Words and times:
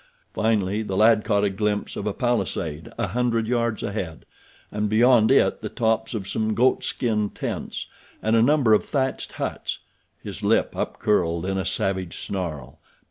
Finally 0.33 0.81
the 0.81 0.97
lad 0.97 1.23
caught 1.23 1.43
a 1.43 1.49
glimpse 1.51 1.95
of 1.95 2.07
a 2.07 2.11
palisade 2.11 2.91
a 2.97 3.09
hundred 3.09 3.45
yards 3.47 3.83
ahead, 3.83 4.25
and 4.71 4.89
beyond 4.89 5.29
it 5.29 5.61
the 5.61 5.69
tops 5.69 6.15
of 6.15 6.27
some 6.27 6.55
goatskin 6.55 7.29
tents 7.29 7.85
and 8.19 8.35
a 8.35 8.41
number 8.41 8.73
of 8.73 8.83
thatched 8.83 9.33
huts. 9.33 9.77
His 10.23 10.41
lip 10.41 10.73
upcurled 10.75 11.45
in 11.45 11.59
a 11.59 11.65
savage 11.65 12.17
snarl. 12.17 12.79